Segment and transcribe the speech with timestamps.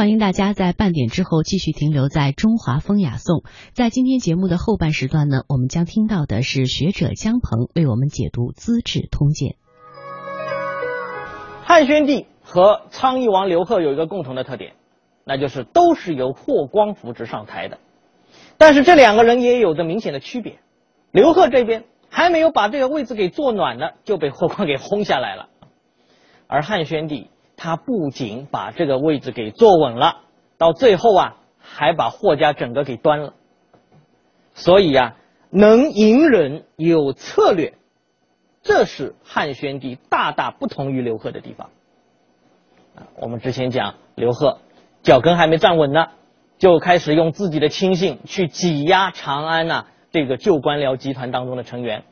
[0.00, 3.42] 欢迎大家在半点之后继续停留在中华风雅颂。
[3.74, 9.50] 在今天节目的后半时段呢，我们将听到的是学者姜鹏为我们解读《资治通鉴》。
[11.62, 14.72] 汉宣帝和昌邑王刘贺有一个共同的特点，
[15.24, 17.76] 那就是都是由霍光扶植上台的。
[18.56, 20.60] 但是这两个人也有着明显的区别。
[21.12, 25.50] 刘贺这边还没有把这个位置给坐暖呢，就被霍光给轰下来了。
[26.46, 27.28] 而汉宣帝。
[27.62, 30.22] 他不仅把这个位置给坐稳了，
[30.56, 33.34] 到最后啊，还把霍家整个给端了。
[34.54, 35.14] 所以啊，
[35.50, 37.74] 能隐忍有策略，
[38.62, 41.68] 这是汉宣帝大大不同于刘贺的地方。
[42.96, 44.56] 啊，我们之前讲刘贺
[45.02, 46.06] 脚跟还没站稳呢，
[46.56, 52.04] 就开始用自己的亲信去挤压长安呐这个旧官僚集团当中的成员，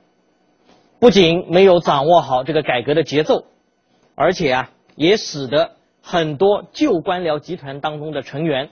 [1.01, 3.47] 不仅没有掌握好这个改革的节奏，
[4.15, 4.71] 而且啊。
[4.99, 8.71] 也使得很多旧官僚集团当中的成员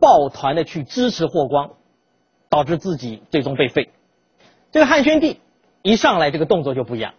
[0.00, 1.70] 抱团的去支持霍光，
[2.48, 3.90] 导致自己最终被废。
[4.72, 5.38] 这个汉宣帝
[5.82, 7.12] 一上来这个动作就不一样，《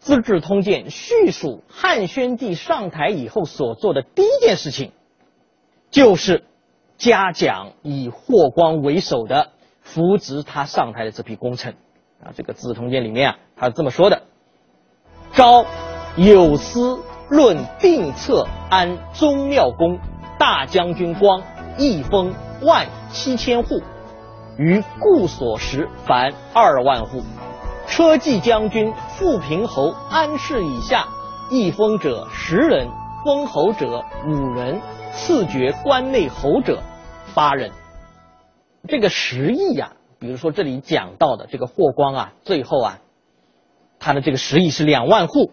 [0.00, 4.90] 资治通鉴》叙述汉宣帝上台以后所做的第一件事情，
[5.92, 6.42] 就是
[6.98, 11.76] 嘉奖以霍光为首的扶植他上台的这批功臣。
[12.24, 14.22] 啊，这个《资治通鉴》里面啊，他是这么说的：
[15.32, 15.64] 昭
[16.16, 16.98] 有司。
[17.30, 20.00] 论定策安宗庙宫，
[20.36, 21.40] 大将军光
[21.78, 23.80] 一封万七千户，
[24.58, 27.22] 于固所食凡二万户。
[27.86, 31.06] 车骑将军富平侯安氏以下，
[31.52, 32.88] 一封者十人，
[33.24, 34.80] 封侯者五人，
[35.12, 36.82] 赐爵关内侯者
[37.32, 37.70] 八人。
[38.88, 42.98] 这个十亿呀，比如说这里讲到的这个霍光啊，最后啊，
[44.00, 45.52] 他的这个十亿是两万户。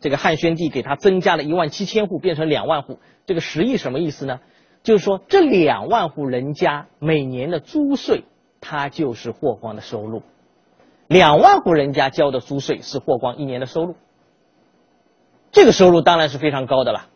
[0.00, 2.98] 这个汉宣帝给他增加了一万七千户，变成两万户。
[3.26, 4.40] 这个十亿什么意思呢？
[4.82, 8.24] 就是说这两万户人家每年的租税，
[8.60, 10.22] 它就是霍光的收入。
[11.08, 13.94] 两万户人家交的租税是霍光一年的收入。
[15.52, 17.08] 这个收入当然是非常高的了。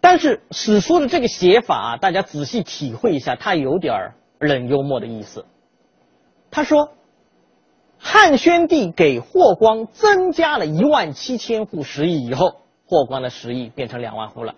[0.00, 5.44] 但是史书的这个写法啊，大家仔细体会一下，它有点冷幽默的意思。
[6.50, 6.92] 他说。
[8.02, 14.54] 汉宣帝给霍光增加了一万七千户食邑以后，霍光的食邑变成两万户了。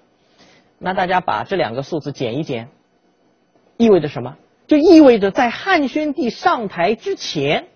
[0.79, 2.69] 那大家把这两个数字减一减，
[3.77, 4.37] 意味着什么？
[4.69, 7.67] 就意味着在汉宣帝上台之前，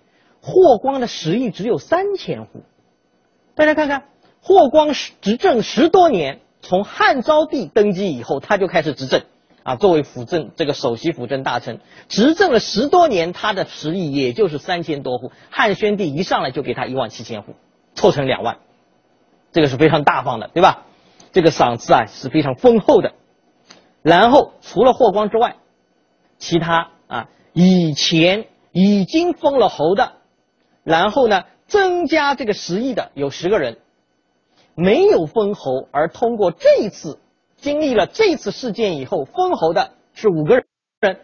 [0.40, 2.62] 霍光的食邑只有三千户。
[3.56, 4.04] 大家看看，
[4.40, 9.24] 霍光执政十多年，从汉昭帝登基以后，他就开始执政。
[9.66, 15.32] 啊，作为辅政这个首席辅政大臣，执政了十多年，他的实力也就是三千多户。
[15.50, 17.56] 汉宣帝一上来就给他一万七千户，
[17.92, 18.58] 凑成两万，
[19.50, 20.84] 这个是非常大方的，对吧？
[21.32, 23.14] 这个赏赐啊是非常丰厚的。
[24.02, 25.56] 然后除了霍光之外，
[26.38, 30.12] 其他啊以前已经封了侯的，
[30.84, 33.78] 然后呢增加这个十亿的有十个人，
[34.76, 37.18] 没有封侯而通过这一次。
[37.56, 40.62] 经历了这次事件以后，封侯的是五个
[41.00, 41.18] 人，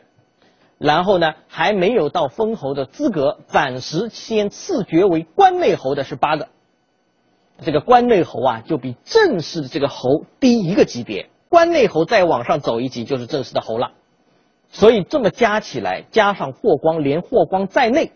[0.78, 6.48] 然后呢，还没有到封侯的资格，暂时先赐爵为关内侯的是八个。
[7.64, 13.92] 这个关内侯啊，就比正式的这个侯低一个级别，关内侯再往上走一级就是正式的侯了。
[14.70, 18.10] 所以这么加起来，加上霍光，连霍光在内，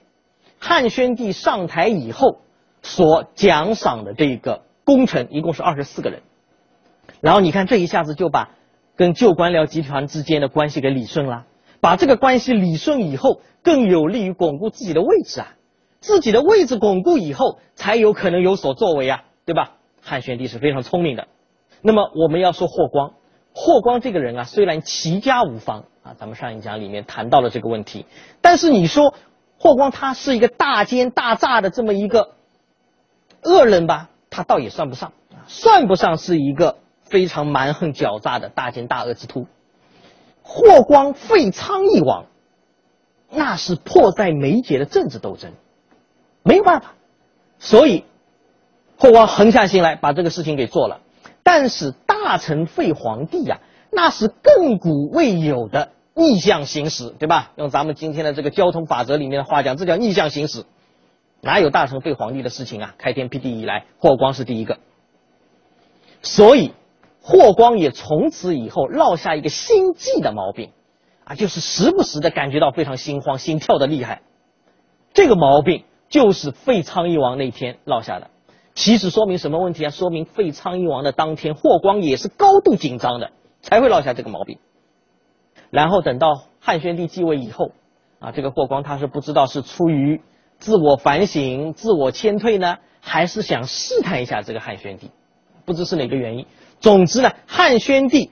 [0.58, 2.40] 汉宣帝上台以后
[2.82, 6.22] 所奖赏的这个功臣，一共是二十四个人。
[7.20, 8.50] 然后你看，这一下子就把
[8.96, 11.44] 跟旧官僚集团之间的关系给理顺了。
[11.80, 15.54] 把这个关系理顺以后，更有利于巩固自己的位置啊。
[16.00, 19.72] 自己的位置巩固以后，才有可能有所作为啊，对吧？
[20.02, 21.28] 汉宣帝是非常聪明的。
[21.82, 23.14] 那么我们要说霍光，
[23.54, 28.06] 霍光这个人啊，虽然齐家无方啊，咱们上一讲里面谈到了这个问题，
[28.40, 29.14] 但是你说
[29.58, 32.34] 霍光他是一个大奸大诈的这么一个
[33.42, 35.12] 恶人吧，他倒也算不上，
[35.46, 36.78] 算不上是一个。
[37.08, 39.46] 非常蛮横狡诈的大奸大恶之徒，
[40.42, 42.26] 霍光废昌邑王，
[43.30, 45.52] 那是迫在眉睫的政治斗争，
[46.42, 46.94] 没有办法，
[47.60, 48.04] 所以
[48.98, 51.00] 霍光横下心来把这个事情给做了。
[51.44, 53.60] 但是大臣废皇帝呀，
[53.90, 57.52] 那是亘古未有的逆向行驶，对吧？
[57.56, 60.64] 用咱们今天的这个交通法则里面的话讲，这叫逆向行驶，
[61.40, 62.94] 哪有大臣废皇帝的事情啊？
[62.98, 64.78] 开天辟地以来，霍光是第一个，
[66.22, 66.72] 所以。
[67.28, 70.70] 霍光也从此以后落下一个心悸的毛病，
[71.24, 74.22] 啊，就是时不时的感觉到非常心慌，心跳的厉害。
[75.12, 78.30] 这个毛病就是废昌邑王那天落下的。
[78.74, 79.90] 其实说明什么问题啊？
[79.90, 84.58] 说明废昌邑王的当天，霍光也是高度紧张的，才会落下这个毛病。
[85.70, 87.72] 然后等到汉宣帝继位以后，
[88.20, 90.20] 啊，这个霍光他是不知道是出于
[90.60, 95.10] 自我反省、自我谦退呢，还是想试探一下这个汉宣帝，
[95.64, 96.46] 不知是哪个原因。
[96.80, 98.30] 总之呢，汉宣帝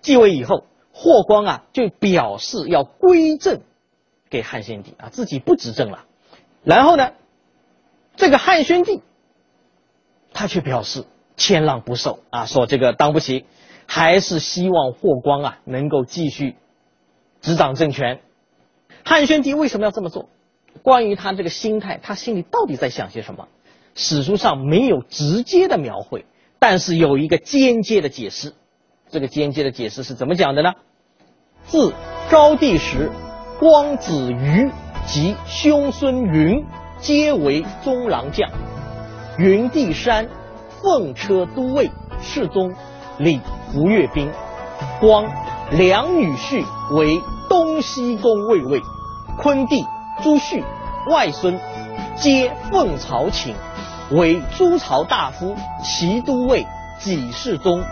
[0.00, 3.60] 继位以后，霍光啊就表示要归政
[4.30, 6.04] 给汉宣帝啊，自己不执政了。
[6.62, 7.12] 然后呢，
[8.16, 9.00] 这个汉宣帝
[10.32, 11.04] 他却表示
[11.36, 13.46] 谦让不受啊，说这个当不起。
[13.84, 16.56] 还是希望霍光啊能够继续
[17.42, 18.20] 执掌政权。
[19.04, 20.30] 汉宣帝为什么要这么做？
[20.82, 23.48] 关于他这个心态，他心里到底在想些什么？
[23.94, 26.24] 史书上没有直接的描绘，
[26.62, 28.54] 但是有一个间接的解释。
[29.10, 30.74] 这个间接的解释是怎么讲的呢？
[31.66, 31.92] 自
[32.30, 33.10] 昭帝时，
[33.58, 34.70] 光子瑜
[35.04, 36.64] 及兄孙云
[37.00, 38.48] 皆为中郎将，
[39.38, 40.28] 云帝山
[40.80, 41.90] 奉车都尉，
[42.22, 42.72] 侍中。
[43.18, 43.40] 领
[43.74, 44.30] 吴越兵，
[44.98, 45.26] 光
[45.72, 46.64] 两女婿
[46.96, 48.80] 为东西宫卫尉，
[49.38, 49.84] 昆弟
[50.22, 50.64] 朱旭
[51.10, 51.60] 外孙
[52.16, 53.54] 皆奉朝请，
[54.12, 56.66] 为诸朝大夫、齐都尉、
[57.04, 57.82] 给事中，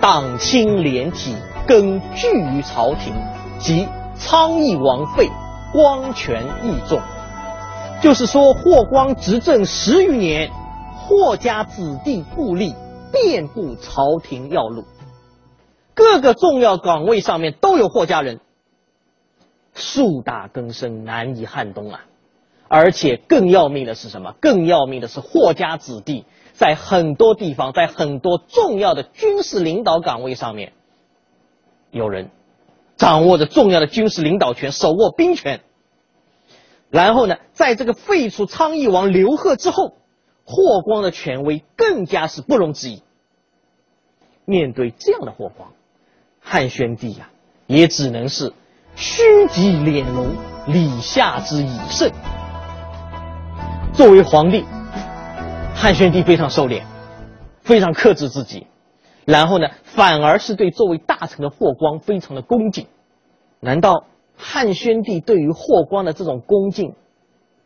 [0.00, 1.36] 党亲连体，
[1.66, 3.14] 根据于朝廷，
[3.58, 3.86] 即
[4.18, 5.28] 昌邑王废，
[5.72, 7.00] 光权益重。
[8.02, 10.50] 就是说，霍光执政十余年，
[10.94, 12.74] 霍家子弟故吏。
[13.12, 14.84] 遍布朝廷要路，
[15.94, 18.40] 各个重要岗位上面都有霍家人，
[19.74, 22.00] 树大根深，难以撼动啊！
[22.68, 24.34] 而且更要命的是什么？
[24.40, 30.72] 更要命的是霍家子弟在很多地方，在很多重要的军事领导岗位上面，
[31.90, 32.30] 有人
[32.96, 35.60] 掌握着重要的军事领导权，手握兵权。
[36.90, 39.94] 然后呢，在这个废除昌邑王刘贺之后。
[40.48, 43.02] 霍光的权威更加是不容置疑。
[44.44, 45.72] 面对这样的霍光，
[46.40, 47.30] 汉宣帝呀，
[47.66, 48.52] 也只能是
[48.94, 50.28] 虚极敛容，
[50.68, 52.12] 礼下之以胜。
[53.96, 54.62] 作为皇帝，
[55.74, 56.82] 汉宣帝非常收敛，
[57.62, 58.66] 非常克制自己，
[59.24, 62.88] 然后呢，反而是对作为大臣的霍光非常的恭敬。
[63.58, 64.04] 难道
[64.36, 66.94] 汉宣帝对于霍光的这种恭敬，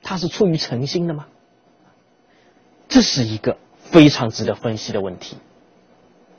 [0.03, 1.27] 他是出于诚心的吗？
[2.87, 5.37] 这是一个非常值得分析的问题。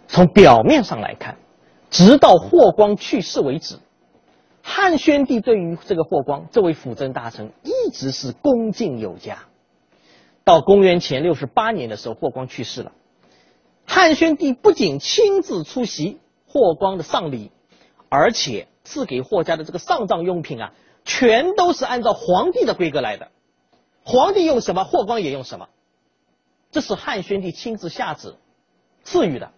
[0.07, 1.35] 从表面上来看，
[1.89, 3.75] 直到霍光去世为止，
[4.63, 9.39] 汉宣帝对于这个霍光这位辅政大臣一直是恭敬有加。
[10.43, 12.91] 到公元前六十八年的时候，霍光去世了，
[13.85, 17.51] 汉宣帝不仅亲自出席霍光的丧礼，
[18.09, 20.73] 而且赐给霍家的这个丧葬用品啊，
[21.05, 23.29] 全都是按照皇帝的规格来的。
[24.03, 25.69] 皇帝用什么，霍光也用什么。
[26.71, 28.35] 这是汉宣帝亲自下旨
[29.03, 29.51] 赐予的，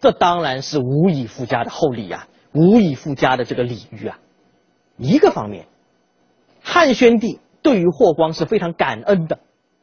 [0.00, 4.18] 这当然是无以复加的厚礼呀，无以复加的这个礼遇啊。
[4.96, 5.66] 一个方面，
[6.62, 9.38] 汉宣帝对于霍光是非常感恩的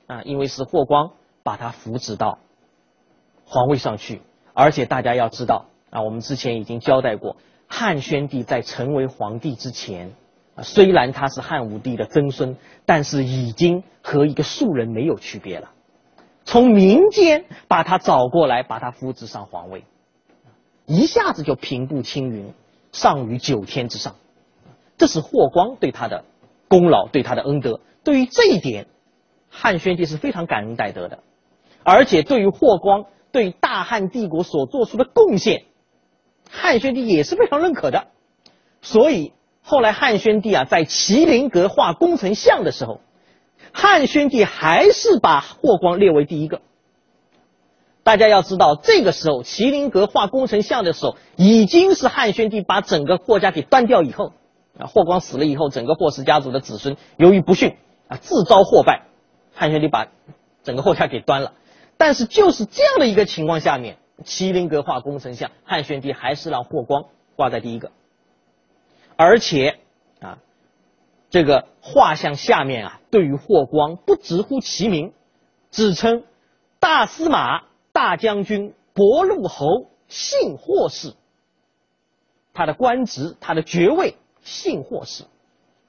[0.08, 1.12] 啊，因为是霍光
[1.44, 2.40] 把他扶植到
[3.46, 4.22] 皇位上去，
[4.54, 7.38] 而且大家要知道啊，我们之前已经交代过，
[7.68, 10.14] 汉宣帝在成为皇帝之前
[10.56, 15.72] 啊，虽然他是汉武帝的曾孙，但是已经和一个庶人没有区别了。
[16.46, 19.84] 从民间把他找过来，把他扶植上皇位，
[20.86, 22.54] 一下子就平步青云，
[22.94, 24.16] 上于九天之上。
[24.98, 26.24] 这是霍光对他的
[26.70, 27.82] 功劳，对他的恩德。
[28.04, 28.88] 对于这一点，
[29.60, 31.20] 汉宣帝是非常感恩戴德的，
[31.84, 35.64] 而且对于霍光对大汉帝国所做出的贡献，
[36.50, 38.08] 汉宣帝也是非常认可的。
[38.84, 39.34] 所以
[39.64, 43.02] 后来汉宣帝啊，在麒麟阁画功臣像的时候。
[43.74, 46.62] 汉宣帝还是把霍光列为第一个。
[48.02, 54.34] 大家要知道，这个时候麒麟阁画功臣像的时候，已经是汉宣帝把整个霍家给端掉以后。
[54.80, 57.76] 啊，霍光死了以后，整个霍氏家族的子孙由于不逊
[58.08, 59.04] 啊，自招祸败。
[59.58, 60.08] 汉宣帝把
[60.64, 61.54] 整个霍家给端了。
[61.98, 67.92] 但是就是这样的一个情况下面，麒麟阁画功臣像，汉宣帝还是让霍光挂在第一个，
[69.16, 69.80] 而且
[70.22, 70.38] 啊。
[71.30, 75.12] 这个画像下面啊，对于霍光不直呼其名，
[75.72, 76.24] 只称
[76.80, 81.16] 大司马、大将军、博陆侯，姓霍氏。
[82.54, 85.26] 他的官职、他的爵位姓霍氏，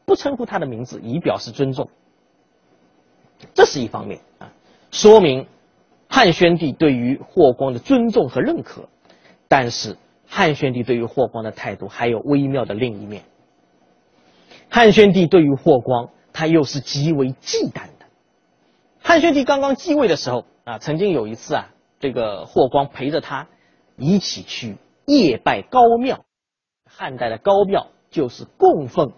[0.05, 1.89] 不称呼他的名字，以表示尊重。
[3.55, 4.53] 这是一方面啊，
[4.91, 5.47] 说明
[6.09, 8.89] 汉宣帝对于霍光的尊重和认可。
[9.49, 13.23] 但是汉宣帝对于霍光的态度还有微妙的另一面。
[14.69, 18.07] 汉宣帝对于霍光，他又是极为忌惮的。
[19.01, 23.47] 汉宣帝刚刚继位的时候啊，曾经有一次啊，这个霍光陪着他
[23.97, 24.77] 一起去
[25.07, 26.25] 夜拜高庙。
[26.85, 29.13] 汉代的高庙就是供奉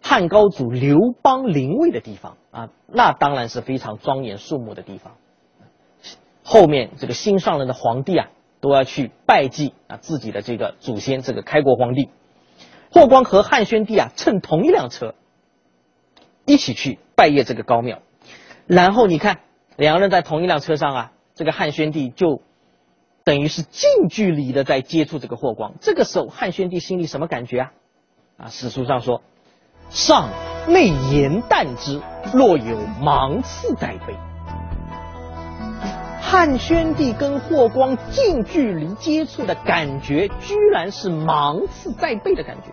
[0.00, 5.14] 汉高祖刘邦灵位的地方啊，那当然是非常庄严肃穆的地方。
[6.42, 8.28] 后面这个新上任的皇帝啊，
[8.60, 12.10] 都要去拜祭啊自己的这个祖先，这个开国皇帝。
[12.90, 15.14] 霍光和汉宣帝啊，乘同一辆车，
[16.46, 18.00] 一起去拜谒这个高庙。
[18.66, 19.40] 然后你看，
[19.76, 22.42] 两个人在同一辆车上啊，这个汉宣帝就
[23.24, 25.74] 等于是近距离的在接触这个霍光。
[25.80, 27.72] 这个时候，汉宣帝心里什么感觉啊？
[28.38, 29.22] 啊，史书上说
[29.90, 30.30] ：“上
[30.66, 32.00] 内言淡之，
[32.32, 34.14] 若有芒刺在背。”
[36.20, 42.72] 汉宣帝跟霍光近距离接触的感觉，居然是芒刺在背的感觉。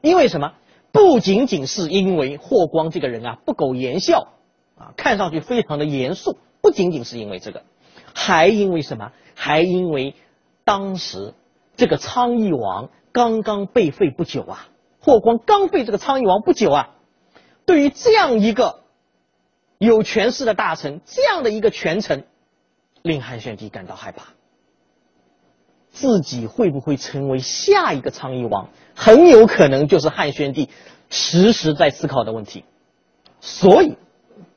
[0.00, 0.52] 因为什么？
[0.90, 4.28] 不仅仅是因为霍光这个人啊不苟言笑
[4.76, 7.62] 啊，看上去非常的严肃，不仅仅是因为这个，
[8.14, 9.12] 还因为什么？
[9.34, 10.14] 还因为
[10.64, 11.34] 当时
[11.76, 14.68] 这个昌邑王刚刚被废不久啊，
[15.06, 16.90] 霍光刚废这个昌邑王不久啊，
[17.64, 18.80] 对于这样一个
[19.78, 22.24] 有权势的大臣，这样的一个权臣。
[23.02, 24.30] 令汉宣帝感到害怕，
[25.90, 30.70] 自己会不会成为下一个昌邑王，很有可能就是汉宣帝
[31.08, 32.64] 时时在思考的问题。
[33.38, 33.96] 所以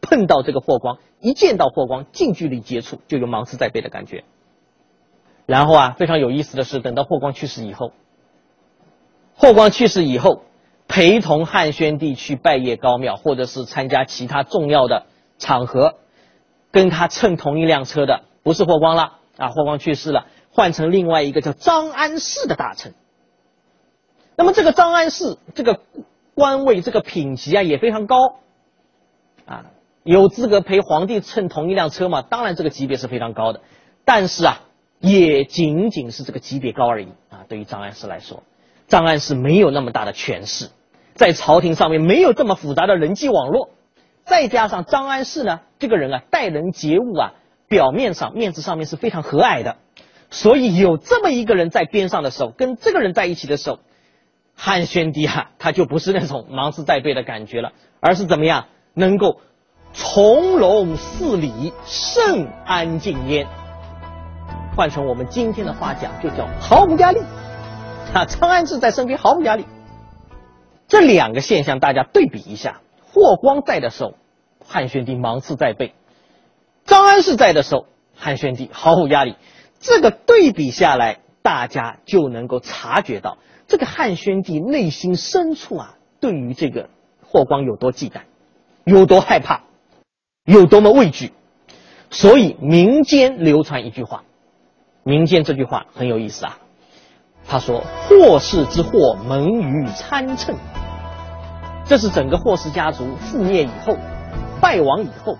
[0.01, 4.23] 碰到这个霍光，一见到霍光，近距离接触就有芒刺在背的感觉。
[5.45, 7.91] 然后啊，非常有意思的是，等到霍光去世以后，
[9.39, 10.41] 霍光去世以后，
[10.89, 15.05] 陪同汉宣帝去拜谒高庙，或者是参加其他重要的
[15.37, 15.95] 场合，
[16.71, 18.23] 跟他乘同一辆车的。
[18.43, 19.47] 不是霍光了啊！
[19.47, 22.93] 霍光去世了，换成另外一个叫张安世的大臣。
[24.35, 25.79] 那么这个张安世这个
[26.33, 28.39] 官位、这个品级啊也非常高
[29.45, 29.67] 啊，
[30.03, 32.23] 有资格陪皇帝乘同一辆车嘛？
[32.23, 33.61] 当然这个级别是非常高的，
[34.03, 34.61] 但是啊，
[34.99, 37.45] 也仅仅是这个级别高而已啊。
[37.47, 38.43] 对于张安世来说，
[38.89, 40.69] 张安世没有那么大的权势，
[41.13, 43.69] 在朝廷上面没有这么复杂的人际网络，
[44.25, 47.33] 再加上张安世呢这个人啊待人接物啊。
[47.71, 49.77] 表面上面子上面是非常和蔼的，
[50.31, 53.77] 所以有这么一个人在边上的时候，跟这个人在一起的时候，
[54.55, 58.65] 汉宣帝啊，他就不是那种芒刺在背的感觉了，而是怎么样
[58.95, 59.39] 能够
[59.93, 63.45] 从容事理，甚安静焉。
[64.75, 67.19] 换成我们今天的话讲，就叫毫无压力
[68.13, 68.25] 啊。
[68.25, 69.65] 张安志在身边毫无压力。
[70.87, 72.81] 这两个现象大家对比一下，
[73.13, 74.15] 霍光在的时候，
[74.65, 75.93] 汉宣帝芒刺在背。
[76.85, 77.85] 张安世在的时候，
[78.15, 79.35] 汉宣帝毫无压力。
[79.79, 83.37] 这个对比下来，大家就能够察觉到，
[83.67, 86.89] 这个汉宣帝内心深处啊，对于这个
[87.23, 88.21] 霍光有多忌惮，
[88.83, 89.61] 有多害怕，
[90.43, 91.31] 有多么畏惧。
[92.09, 94.23] 所以民间流传一句话，
[95.03, 96.57] 民间这句话很有意思啊。
[97.47, 100.55] 他说：“霍氏之祸，蒙于参乘。”
[101.85, 103.97] 这是整个霍氏家族覆灭以后，
[104.61, 105.37] 败亡以后。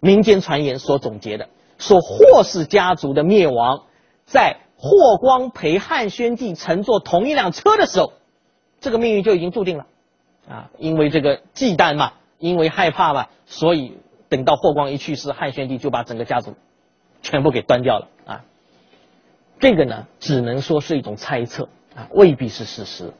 [0.00, 3.84] 民间传言所总结的，说霍氏家族的灭亡，
[4.24, 8.12] 在霍光陪汉宣帝乘坐同一辆车的时候，
[8.80, 9.86] 这个命运就已经注定了，
[10.48, 16.54] 啊，因为这个忌惮嘛，因为害怕嘛，所以等到霍光一去世，汉宣帝就把整个家族
[17.22, 18.44] 全部给端掉了啊。
[19.58, 23.12] 这个呢，只能说是一种猜测啊，未必是事实，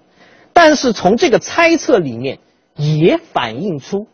[0.52, 2.38] 但是从这个猜测里面
[2.74, 4.06] 也反映出。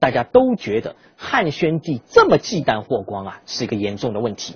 [0.00, 4.54] 大家都觉得汉宣帝这么忌惮霍光啊，是一个严重的问题。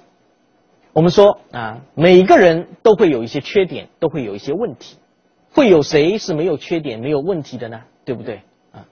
[0.93, 4.99] 我们说啊，每个人都会有一些缺点，都会有一些问题，
[5.51, 7.81] 会有谁是没有缺点、没有问题的呢？
[8.05, 8.87] 对不对啊？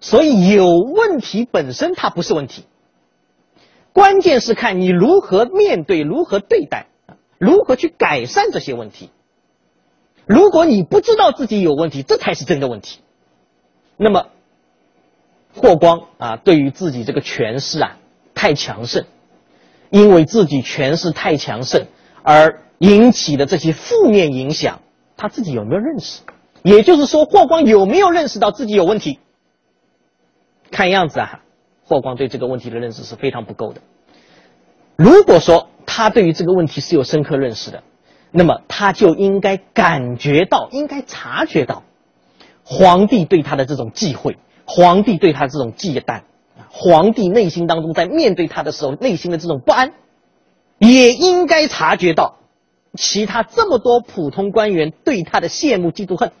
[0.00, 2.64] 所以有问题本身它不是问题，
[3.94, 6.88] 关键是看你如何面对、如何对待、
[7.38, 9.10] 如何去改善这些问题。
[10.26, 13.00] 如果你不知道自己有问题，这才是真的问题。
[13.96, 14.26] 那么。
[15.58, 17.96] 霍光啊，对于自己这个权势啊
[18.34, 19.06] 太强盛，
[19.88, 21.86] 因为自己权势太强盛
[22.22, 24.82] 而引起的这些负面影响，
[25.16, 26.20] 他自己有没有认识？
[26.62, 29.18] 也就是说，霍光有没有认识到自己有问题？
[30.70, 31.40] 看样子啊，
[31.86, 33.80] 霍光对这个问题的认识是非常不够的。
[34.96, 37.82] 如果说他对于这个问题是有深刻认识的，
[38.30, 41.84] 那么他就应该感觉到，应该察觉到
[42.64, 44.36] 皇帝对他的这种忌讳。
[44.68, 46.22] 皇帝对他这种忌惮，
[46.68, 49.92] 皇帝内心当中在面对他的时候，内心的这种不安，
[50.78, 52.40] 也应该察觉到
[52.94, 56.32] 其他这么多普通官员对他的羡慕、嫉妒、恨。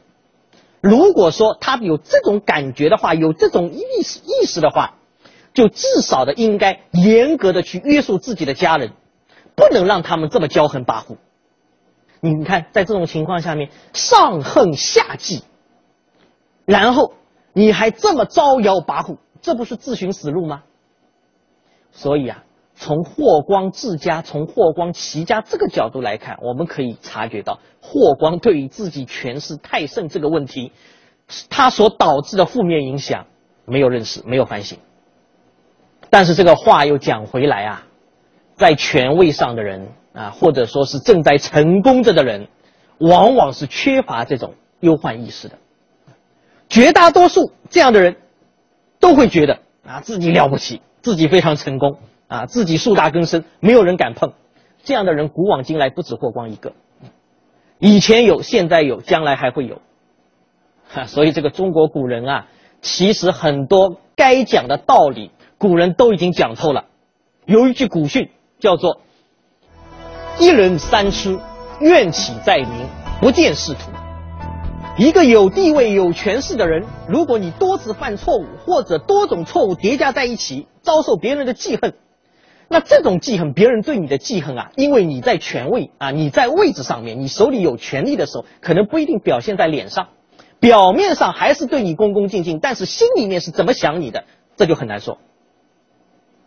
[0.80, 4.96] 如果说他有这种感觉的话，有这种意识意识的话，
[5.54, 8.90] 就至少的应该严格的去约束自己的家人，
[9.56, 11.16] 不能让他们这么骄横跋扈。
[12.20, 15.42] 你看，在这种情况下面，上恨下忌，
[16.64, 17.14] 然后
[17.52, 20.62] 你还这么招摇跋扈，这不是自寻死路吗？
[21.92, 22.44] 所以啊，
[22.74, 30.72] 从霍光治家、从霍光齐家这个角度来看，我们可以察觉到，霍光对于自己权势太盛这个问题，
[31.48, 33.26] 他所导致的负面影响
[33.64, 34.78] 没有认识，没有反省。
[36.10, 37.86] 但是这个话又讲回来啊，
[38.56, 39.88] 在权位上的人。
[40.16, 42.48] 啊，或者说是正在成功着的人，
[42.96, 45.58] 往往是缺乏这种忧患意识的。
[46.70, 48.16] 绝大多数这样的人，
[48.98, 51.98] 都会觉得啊自己了不起，自己非常成功，
[52.28, 54.32] 啊自己树大根深，没有人敢碰。
[54.84, 56.72] 这样的人古往今来不止霍光一个，
[57.78, 59.82] 以前有，现在有，将来还会有。
[60.88, 62.46] 哈，所以这个中国古人啊，
[62.80, 66.86] 其实很多该讲的道理，古人都已经讲透了。
[67.44, 69.00] 有一句古训叫做。
[70.38, 71.38] 一人三吃，
[71.80, 72.68] 怨气在民，
[73.20, 73.90] 不见仕途。
[74.98, 81.94] 一个有地位、有权势的人，如果你多次犯错误，或者多种错误叠加在一起，遭受别人的记恨，
[82.68, 90.08] 那这种记恨，别人对你的记恨啊，因为你在权位啊，你在位置上面，你手里有权力的时候，可能不一定表现在脸上，
[90.60, 94.24] 表面上还是对你恭恭敬敬，但是心里面是怎么想你的，
[94.56, 95.18] 这就很难说。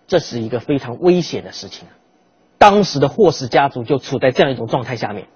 [0.08, 1.92] 这是一个非常危险的事情啊。
[2.60, 5.28] 当时的霍氏家族就处在这样一种状态下面，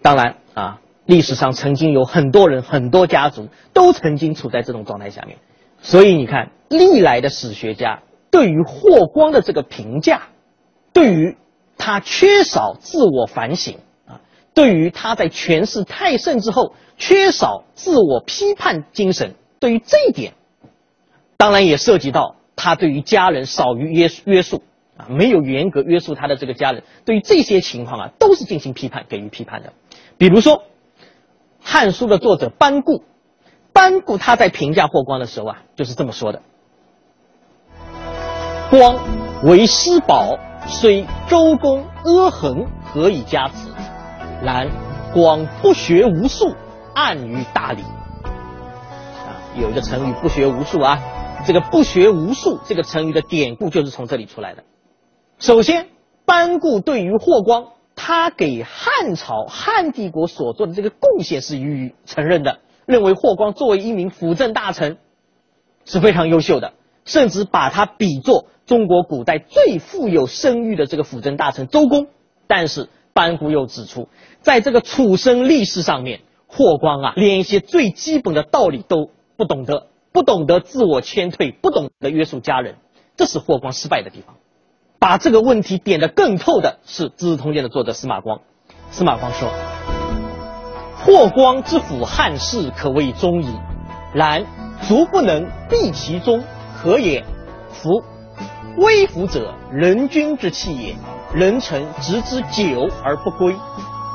[0.00, 5.36] 当然啊，历史上曾经有很多人、很多家族都曾经处在这种状态下面，
[5.82, 10.28] 所以你看，历来的史学家对于霍光的这个评价，
[10.94, 11.36] 对于
[11.76, 14.22] 他缺少自我反省啊，
[14.54, 20.32] 对于他在权势太盛之后缺少自我批判精神，对于这一点，
[21.36, 24.62] 当然也涉及到他对于家人少于约约束。
[24.96, 29.72] 啊，没有严格约束他的这个家人，对于这些情况啊，都是进行批判，给予批判的。
[30.16, 30.58] 比如说，
[31.60, 33.02] 《汉书》的作者班固，
[33.72, 36.42] 班固他在评价霍光的时候啊，就是这么说的
[38.70, 38.96] ：“光
[39.42, 43.70] 为师宝，虽周公阿衡，何以加此？
[44.44, 44.68] 然
[45.12, 46.54] 光不学无术，
[46.94, 47.82] 暗于大礼。”
[48.22, 51.00] 啊，有一个成语“不学无术”啊，
[51.44, 54.62] 这个“不学无术”这个成语的典故就是从这里出来的。
[55.38, 55.88] 首先，
[56.24, 64.96] 班固对于霍光，他给汉朝汉帝国所做的这个贡献是予以承认的，认为霍光作为一名辅政大臣
[65.84, 66.72] 是非常优秀的，
[67.04, 72.06] 甚至把他比作中国古代最富有声誉的这个辅政大臣周公。
[72.46, 74.08] 但是班固又指出，
[74.40, 82.76] 在这个处生历史上面，霍光啊，连一些最基本的道理都不懂得，不懂得自我谦退，不懂得约束家人，
[83.16, 84.36] 这是霍光失败的地方。
[84.98, 88.40] 把这个问题点得更透的是《资治通鉴》的作者司马光。
[88.90, 89.48] 司马光说
[90.96, 93.54] ：“霍光之辅汉室，可谓忠矣。
[94.14, 94.46] 然
[94.88, 96.42] 卒不能避其中，
[96.76, 97.24] 何也？
[97.70, 98.02] 夫
[98.78, 100.96] 微服者，人君之器也。
[101.34, 103.56] 人臣执之久而不归，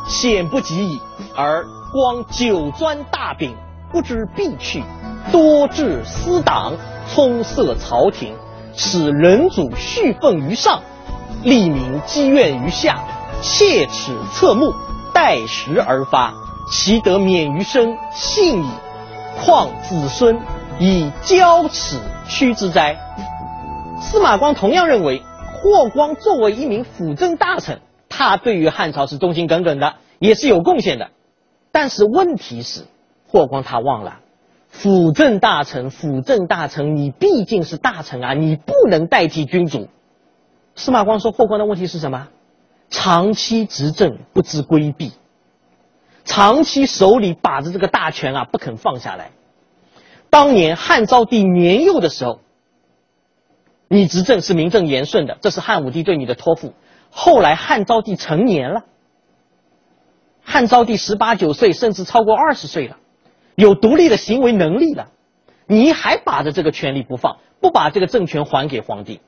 [0.08, 1.00] 险不及矣。
[1.36, 3.56] 而光久专大柄，
[3.92, 4.84] 不知避去，
[5.32, 6.74] 多治私党，
[7.13, 8.34] 充塞朝廷。”
[8.76, 10.82] 使人主蓄愤于上，
[11.44, 13.04] 利民积怨于下，
[13.42, 14.74] 切齿侧目，
[15.14, 16.34] 待时而发，
[16.72, 18.70] 其得免于生，幸矣。
[19.42, 20.40] 况子孙
[20.80, 22.98] 以交齿屈之哉？
[24.02, 25.22] 司马光同样认为，
[25.54, 31.10] 霍光作为一名辅政大臣，他对于汉朝是忠心耿耿的，也是有贡献的。
[31.72, 32.86] 但是问题是，
[33.28, 34.20] 霍光他忘了。
[34.70, 39.90] 辅政大臣，辅政大臣，你毕竟是大臣啊，你不能代替君主。
[40.76, 42.30] 司马光说，霍光的问题是什么？
[42.90, 45.12] 长期执政不知规避，
[46.24, 49.32] 长期手里把着这个大权啊，不肯放下来。
[50.30, 52.40] 当年汉昭帝年幼的时候，
[53.88, 56.74] 你执政是名正言顺的，这是汉武帝对你的托付。
[57.12, 58.86] 后来汉昭帝成年了，
[60.42, 62.98] 汉昭帝十八九岁，甚至超过二十岁了。
[63.60, 65.10] 有独立的行为能力了，
[65.67, 69.19] 你还把着这个权力不放，不把这个政权还给皇帝。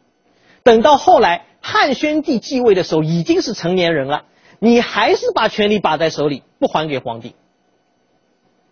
[0.63, 4.24] 等到后来汉宣帝继位的时候，已经是成年人了，
[4.58, 7.36] 你还是把权力把在手里，不还给皇帝。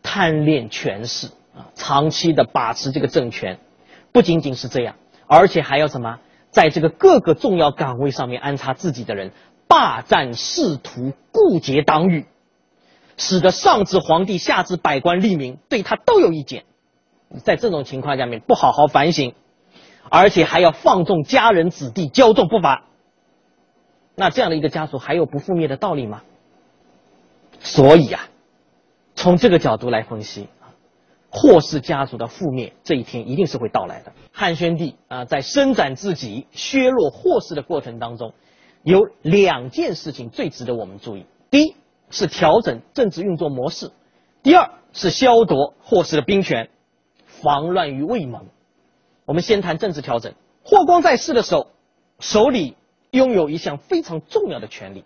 [0.02, 3.60] 贪恋权势啊，长期的把持这个政权，
[4.14, 4.96] 不仅仅是这样，
[5.28, 6.20] 而且还要什么，
[6.52, 9.32] 在这个各个重要岗位上面安插自己的人，
[9.68, 12.26] 霸占仕途，固结党羽。
[13.20, 16.64] 使得上至皇帝，下至百官吏民对他都有意见。
[17.44, 19.36] 在这种情况下面，不好好反省，
[20.10, 22.86] 而且还要放纵家人子弟，骄纵不法。
[24.16, 26.24] 那这样的一个家族还有不覆灭的道理吗？
[27.60, 28.30] 所以啊，
[29.16, 30.48] 从这个角度来分析
[31.30, 34.14] 霍氏家族的覆灭这一天一定是会到来的。
[34.32, 38.34] 汉宣帝啊，在伸展自己、削弱霍氏的过程当中，
[38.82, 41.76] 有两件事情最值得我们注意：第一
[42.10, 43.90] 是调整政治运作模式；
[44.44, 46.70] 第二是削夺霍氏的兵权，
[47.26, 48.46] 防乱于未萌。
[49.26, 50.34] 我们先谈政治调整。
[50.64, 51.68] 霍光在世的时候，
[52.20, 52.76] 手里
[53.12, 55.04] 拥有一项非常重要的权利，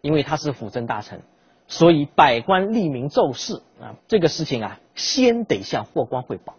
[0.00, 1.22] 因为他是辅政大臣。
[1.66, 6.56] 所以，百官立名奏事啊，这个事情啊，先得向霍光汇报，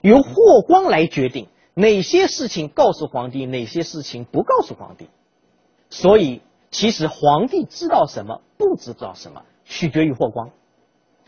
[0.00, 5.10] 由霍光来决定哪些事情告诉皇帝，哪些事情不告诉皇帝。
[5.90, 10.50] 所以，其实皇帝知道什么，不知道什么，取决于霍光。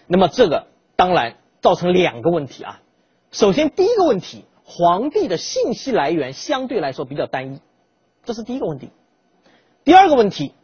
[0.06, 2.80] 那么，这个当然造成两个问题啊。
[3.30, 7.60] 首先，第一个问题，皇帝的信息来源相对来说比较单一，
[8.24, 8.90] 这是第一个问题。
[9.84, 10.54] 第二个问题。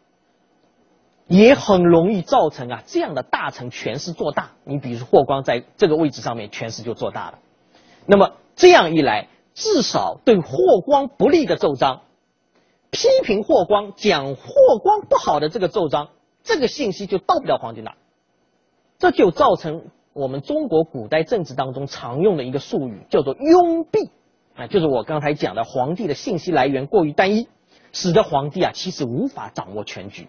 [1.31, 4.53] 也很容易造成啊这样的大臣权势做大。
[4.65, 7.39] 你比如霍光在这个位置上面，权势就做大了。
[8.07, 12.01] 那么这样一来，至少对霍光不利的奏章，
[12.91, 16.09] 批评霍光、讲霍光不好的这个奏章，
[16.43, 17.95] 这个信息就到不了皇帝那。
[18.99, 24.11] 这就造成我们中国古代政治当中常用的一个术语，叫做拥蔽
[24.57, 27.47] 啊，就是我刚才讲的，皇帝的信息来源过于单一，
[27.93, 30.29] 使得皇帝啊其实无法掌握全局。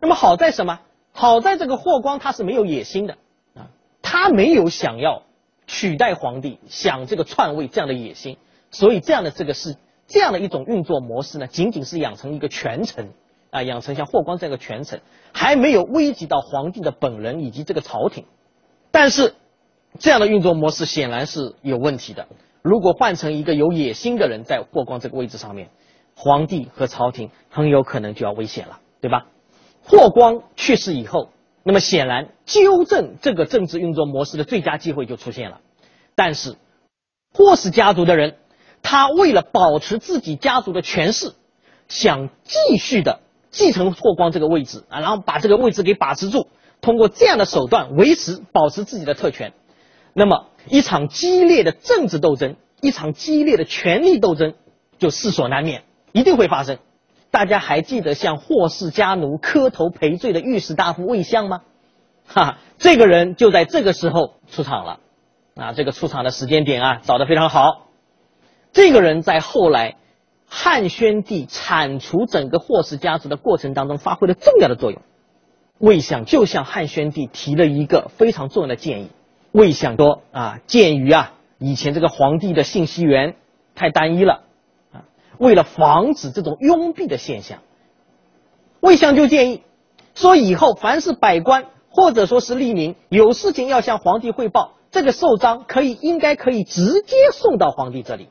[0.00, 0.80] 那么好在什么？
[1.12, 3.16] 好在这个霍光他是没有野心的
[3.54, 3.70] 啊，
[4.02, 5.22] 他没有想要
[5.66, 8.36] 取代皇帝、想这个篡位这样的野心，
[8.70, 13.10] 所以这样的这个是这样的一种运作模式呢，仅仅是养成一个权臣
[13.50, 15.00] 啊，养成像霍光这样的权臣，
[15.32, 18.24] 还没有危及到皇帝的本人以及这个朝廷。
[18.90, 19.34] 但是
[19.98, 22.26] 这样的运作模式显然是有问题的。
[22.62, 25.70] 如果换成一个有野心的人在霍光这个位置上面，
[26.16, 29.26] 皇帝和朝廷很有可能就要危险了，对吧？
[29.84, 31.30] 霍光去世以后，
[31.62, 35.60] 那么显然纠正这个政治运作模式的最佳机会就出现了。
[36.16, 36.56] 但是，
[37.32, 38.36] 霍氏家族的人，
[38.88, 41.32] 他为了保持自己家族的权势，
[41.88, 43.18] 想继续的
[43.50, 46.46] 继承霍光这个位置啊，然后把这个位置给把持住，
[46.80, 49.52] 通过这样的手段维持保持自己的特权。
[50.12, 54.54] 那么，一场激烈的政治斗争，一场激烈的权力斗争，
[55.00, 56.78] 就势所难免，一定会发生。
[57.32, 61.62] 大家还记得向霍氏家奴磕头赔罪的御史大夫魏相吗？
[62.28, 65.00] 哈，这个人就在这个时候出场了，
[65.56, 67.85] 啊，这个出场的时间点啊找得非常好。
[68.76, 69.96] 这个人在后来
[70.46, 75.00] 汉宣帝铲除整个霍氏家族的过程当中发挥了重要的作用。
[75.78, 79.08] 魏相就向汉宣帝提了一个非常重要的建议。
[79.50, 83.36] 魏相说啊，鉴于啊以前这个皇帝的信息源
[83.74, 84.42] 太单一了
[84.92, 85.08] 啊。
[85.38, 87.60] 为了防止这种拥蔽的现象，
[88.80, 89.62] 魏相就建议
[90.14, 98.28] 说：以后凡是百官或者说是吏民有事情要向皇帝汇报，这个奏章可以应该可以直接送到皇帝这里，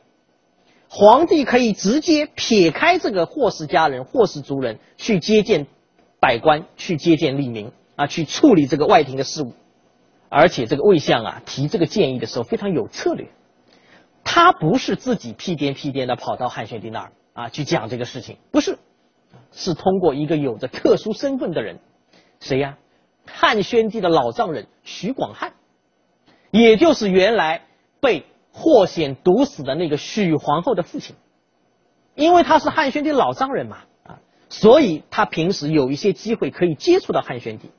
[0.89, 5.67] 皇帝可以直接撇开这个霍氏家人、霍氏族人去接见
[6.19, 9.53] 百官，去接见吏民啊，去处理这个外廷的事务。
[10.29, 13.29] 而且这个魏相啊提这个建议的时候非常有策略。
[14.23, 18.79] 他不是自己屁颠屁颠的跑到汉宣帝那儿啊去讲这个事情，不是，
[19.51, 21.79] 是通过一个有着特殊身份的人，
[22.39, 22.77] 谁呀？
[23.27, 25.53] 汉宣帝的老丈人徐广汉，
[26.51, 27.61] 也就是原来
[27.99, 28.25] 被
[28.57, 31.15] 霍显毒死的那个许皇后的父亲，
[32.15, 37.69] 因为他是汉宣帝老丈人嘛啊，所以他平时有一些机会可以接触到汉宣帝，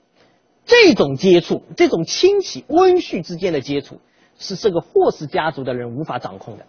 [0.67, 4.01] 这种接触，这种亲戚温煦之间的接触。
[4.39, 6.67] 是这个霍氏家族的人无法掌控的，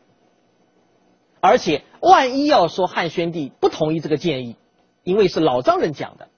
[1.42, 4.56] 而且万一要说汉宣帝不同意这个建议，
[5.04, 6.30] 因为是老丈人讲的，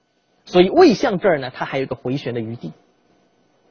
[0.44, 2.72] 所以魏相这儿呢，他还有一个回旋的余地，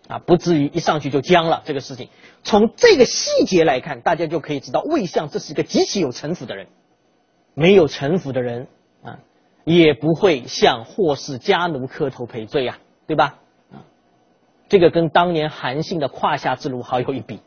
[0.09, 1.61] 啊，不至于一上去就僵了。
[1.65, 2.09] 这个事情
[2.43, 6.67] 从这个细节来看，大家就可以知道魏相这是一个极其有城府的人，
[7.53, 8.67] 没有城府的人
[9.03, 9.19] 啊，
[9.65, 13.39] 也不会向霍氏家奴磕头赔罪呀，对吧？
[13.71, 13.85] 啊，
[14.67, 17.39] 这个跟当年韩信的胯下之辱好有一比。